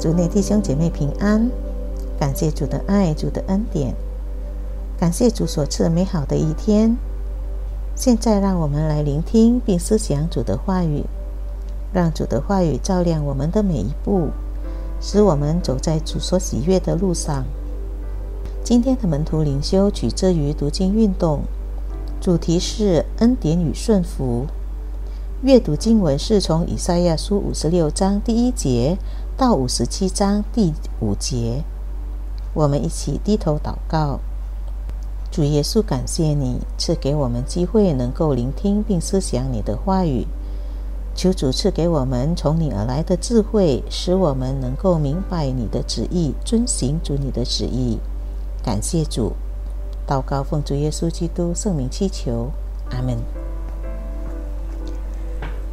[0.00, 1.50] 主内弟兄姐妹平安，
[2.20, 3.96] 感谢主的爱，主的恩典，
[4.96, 6.96] 感谢主所赐美好的一天。
[7.96, 11.02] 现在，让我们来聆听并思想主的话语，
[11.92, 14.28] 让主的话语照亮我们的每一步，
[15.00, 17.44] 使我们走在主所喜悦的路上。
[18.62, 21.40] 今天的门徒灵修取自于读经运动，
[22.20, 24.46] 主题是恩典与顺服。
[25.42, 28.96] 阅读经文是从以赛亚书五十六章第一节
[29.38, 31.62] 到五十七章第五节。
[32.54, 34.18] 我们一起低头祷告。
[35.30, 40.26] 主耶稣，感谢你赐给我们机会，能够聆听并思想你的话语。
[41.14, 48.00] 求主赐给我们从你而来的智慧，使我们能够明白你的旨意，遵行主你的旨意。
[48.64, 49.34] 感谢主，
[50.04, 52.50] 祷告奉主耶稣基督圣名祈求，
[52.90, 53.16] 阿门。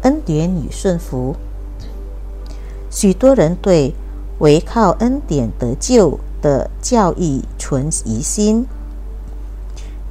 [0.00, 1.36] 恩典与顺服，
[2.90, 3.94] 许多人对
[4.40, 8.66] 唯靠恩典得救的教义存疑心。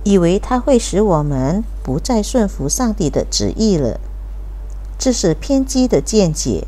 [0.05, 3.99] 以为它会使我们不再顺服上帝的旨意了，
[4.97, 6.65] 这是偏激的见解。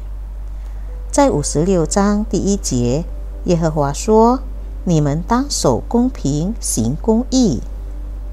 [1.09, 3.05] 在五十六章第一节，
[3.45, 4.41] 耶和华说
[4.83, 7.61] ：“你们当守公平，行公义，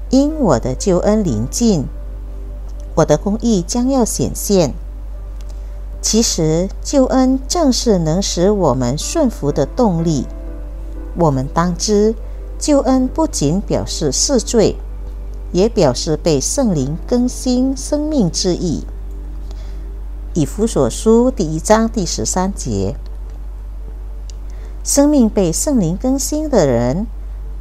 [0.09, 1.85] 因我的救恩临近，
[2.95, 4.73] 我的公义将要显现。”
[6.01, 10.25] 其实，救恩正是能使我们顺服的动力。
[11.17, 12.15] 我们当知，
[12.57, 14.75] 救恩不仅表示赦罪。
[15.51, 18.85] 也表示被圣灵更新生命之意。
[20.35, 22.93] 以弗所书第一章第十三节：
[24.83, 27.07] 生命被圣灵更新的人，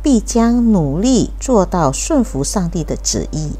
[0.02, 3.52] 必将努力做到顺服上帝的旨意。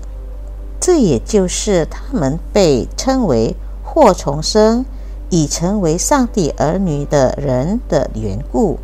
[0.78, 3.56] 这也就是他们被称为
[3.90, 4.84] 或重生，
[5.30, 8.78] 已成为上帝儿女的人的缘故。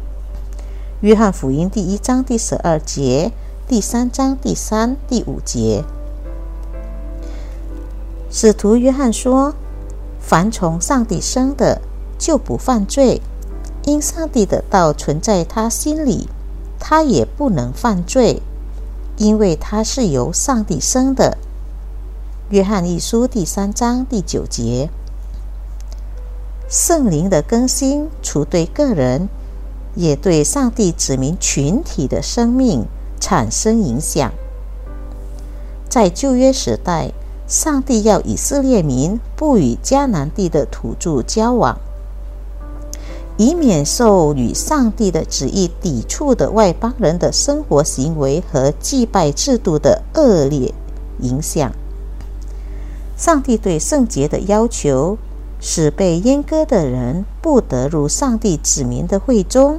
[1.02, 3.30] 约翰福音第一章第十二节。
[3.66, 5.84] 第三章第三、第五节，
[8.30, 9.54] 使徒约翰说
[10.20, 11.80] ：“凡从上帝生的，
[12.18, 13.22] 就不犯罪，
[13.84, 16.28] 因上帝的道存在他心里，
[16.78, 18.42] 他也不能犯罪，
[19.16, 21.38] 因为他是由上帝生的。”
[22.50, 24.90] 约翰一书第三章第九节，
[26.68, 29.30] 圣灵的更新，除对个人，
[29.94, 32.86] 也对上帝指明群体的生命。
[33.20, 34.32] 产生影响。
[35.88, 37.12] 在旧约时代，
[37.48, 41.78] 上帝要以色列民不与迦南地的土著交往，
[43.38, 50.74] 以免受与上帝的旨意抵触的外邦人的生活行为和祭拜制度的恶劣
[51.20, 51.72] 影响。
[53.16, 55.18] 上帝对圣洁的要求，
[55.60, 59.78] 使被阉割的人不得入上帝子民的会中。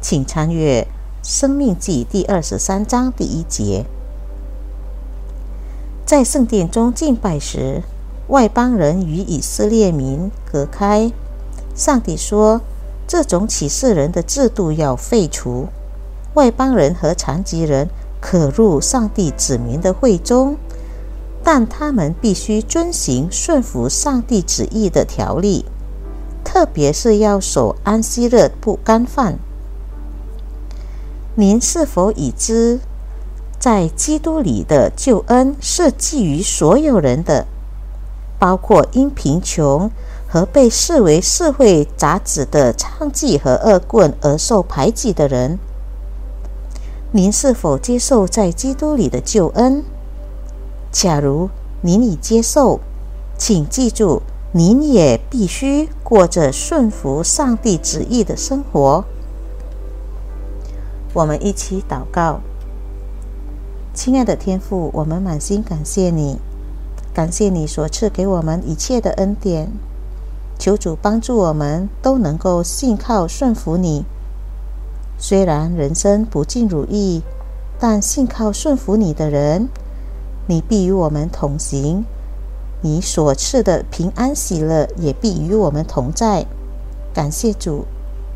[0.00, 0.86] 请参阅。
[1.26, 3.86] 《生命记》第二十三章第一节，
[6.04, 7.82] 在圣殿中敬拜时，
[8.28, 11.10] 外邦人与以色列民隔开。
[11.74, 12.60] 上帝说
[13.08, 15.68] ：“这种启示人的制度要废除。
[16.34, 17.88] 外邦人和残疾人
[18.20, 20.58] 可入上帝子民的会中，
[21.44, 25.66] 但他们必须遵行顺服上帝旨意的条例，
[26.42, 29.38] 特别是要守安息日不干饭。”
[31.36, 32.80] 您是否已知，
[33.58, 37.46] 在基督里的救恩是基于所有人的，
[38.38, 39.90] 包括因贫穷
[40.28, 45.58] 和被视为社会杂质的娼妓和恶棍而受排挤的人？
[47.10, 49.84] 您是否接受在基督里的救恩？
[50.94, 51.50] 假如
[51.80, 52.78] 您已接受，
[53.36, 54.22] 请记住，
[54.52, 59.04] 您也必须过着顺服上帝旨意的生活。
[61.12, 62.38] 我们一起祷告，
[63.92, 66.38] 亲爱的天父，我们满心感谢你，
[67.12, 69.72] 感谢你所赐给我们一切的恩典。
[70.60, 74.04] 求主帮助我们都能够信靠顺服你。
[75.18, 77.22] 虽然人生不尽如意，
[77.80, 79.68] 但信靠顺服你的人，
[80.46, 82.04] 你必与我们同行。
[82.82, 86.44] 你所赐的平安喜乐也必与我们同在。
[87.14, 87.86] 感谢主，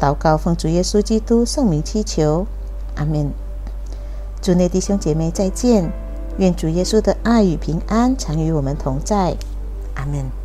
[0.00, 2.46] 祷告奉主耶稣基督圣名祈求。
[2.94, 3.30] 阿门。
[4.40, 5.92] 主内弟兄姐妹再见，
[6.38, 9.36] 愿主耶稣的爱与平安常与我们同在。
[9.94, 10.37] 阿门。